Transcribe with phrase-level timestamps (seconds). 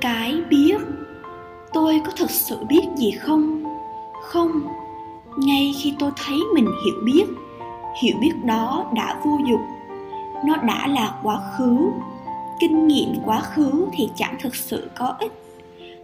[0.00, 0.80] cái biết.
[1.72, 3.64] Tôi có thực sự biết gì không?
[4.22, 4.50] Không.
[5.36, 7.24] Ngay khi tôi thấy mình hiểu biết
[7.94, 9.64] hiểu biết đó đã vô dụng.
[10.46, 11.76] Nó đã là quá khứ.
[12.60, 15.32] Kinh nghiệm quá khứ thì chẳng thực sự có ích.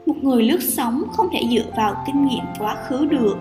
[0.07, 3.37] Một người lướt sóng không thể dựa vào kinh nghiệm quá khứ được.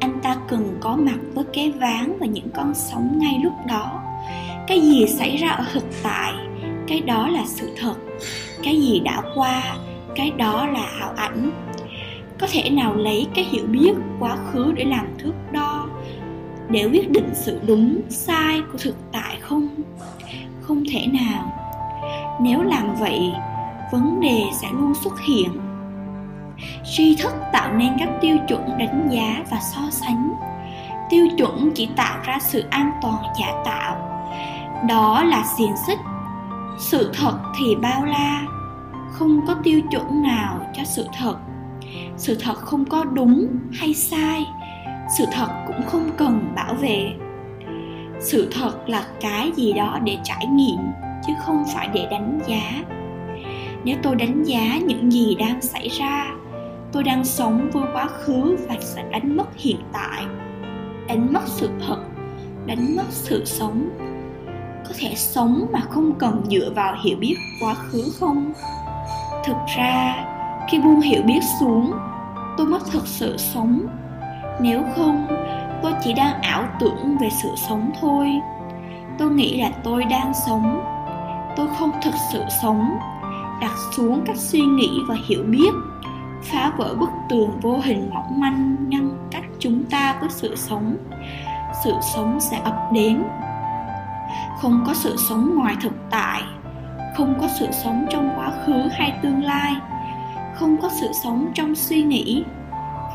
[0.00, 4.00] Anh ta cần có mặt với cái ván và những con sóng ngay lúc đó.
[4.66, 6.32] Cái gì xảy ra ở thực tại?
[6.86, 7.94] Cái đó là sự thật.
[8.62, 9.76] Cái gì đã qua?
[10.14, 11.50] Cái đó là ảo ảnh.
[12.38, 15.86] Có thể nào lấy cái hiểu biết quá khứ để làm thước đo,
[16.68, 19.68] để quyết định sự đúng, sai của thực tại không?
[20.60, 21.52] Không thể nào.
[22.40, 23.32] Nếu làm vậy,
[23.92, 25.50] vấn đề sẽ luôn xuất hiện.
[26.96, 30.32] Tri thức tạo nên các tiêu chuẩn đánh giá và so sánh.
[31.10, 33.96] Tiêu chuẩn chỉ tạo ra sự an toàn giả tạo.
[34.88, 35.98] Đó là xiềng xích.
[36.78, 38.42] Sự thật thì bao la
[39.20, 41.36] không có tiêu chuẩn nào cho sự thật.
[42.16, 44.46] Sự thật không có đúng hay sai,
[45.18, 47.12] sự thật cũng không cần bảo vệ.
[48.20, 50.78] Sự thật là cái gì đó để trải nghiệm,
[51.26, 52.84] chứ không phải để đánh giá.
[53.84, 56.26] Nếu tôi đánh giá những gì đang xảy ra,
[56.92, 60.24] tôi đang sống với quá khứ và sẽ đánh mất hiện tại.
[61.08, 61.98] Đánh mất sự thật,
[62.66, 63.88] đánh mất sự sống.
[64.88, 68.52] Có thể sống mà không cần dựa vào hiểu biết quá khứ không?
[69.44, 70.24] Thực ra,
[70.68, 71.92] khi buông hiểu biết xuống,
[72.56, 73.80] tôi mất thực sự sống.
[74.60, 75.26] Nếu không,
[75.82, 78.40] tôi chỉ đang ảo tưởng về sự sống thôi.
[79.18, 80.80] Tôi nghĩ là tôi đang sống.
[81.56, 82.98] Tôi không thực sự sống.
[83.60, 85.74] Đặt xuống các suy nghĩ và hiểu biết,
[86.42, 90.96] phá vỡ bức tường vô hình mỏng manh ngăn cách chúng ta với sự sống.
[91.84, 93.22] Sự sống sẽ ập đến.
[94.60, 96.42] Không có sự sống ngoài thực tại
[97.16, 99.74] không có sự sống trong quá khứ hay tương lai,
[100.54, 102.44] không có sự sống trong suy nghĩ.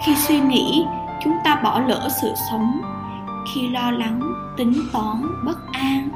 [0.06, 0.86] Khi suy nghĩ,
[1.24, 2.82] chúng ta bỏ lỡ sự sống.
[3.54, 4.22] Khi lo lắng,
[4.58, 6.10] tính toán, bất an,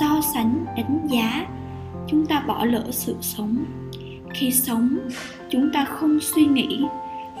[0.00, 1.46] so sánh, đánh giá,
[2.06, 3.56] chúng ta bỏ lỡ sự sống.
[4.34, 4.98] Khi sống,
[5.50, 6.86] chúng ta không suy nghĩ.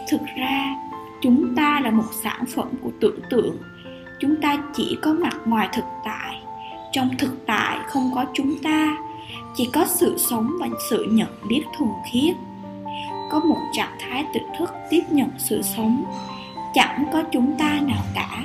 [0.08, 0.74] Thực ra,
[1.22, 3.56] chúng ta là một sản phẩm của tưởng tượng.
[4.20, 6.42] Chúng ta chỉ có mặt ngoài thực tại.
[6.92, 8.96] Trong thực tại không có chúng ta
[9.56, 12.34] chỉ có sự sống và sự nhận biết thuần khiết.
[13.30, 16.04] Có một trạng thái tự thức tiếp nhận sự sống.
[16.74, 18.44] Chẳng có chúng ta nào cả.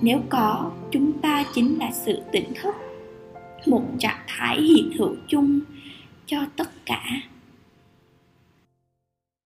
[0.00, 2.74] Nếu có, chúng ta chính là sự tỉnh thức.
[3.66, 5.60] Một trạng thái hiện hữu chung
[6.26, 7.02] cho tất cả.